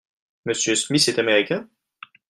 M. 0.47 0.55
Smith 0.55 1.09
est 1.09 1.19
américain? 1.19 1.69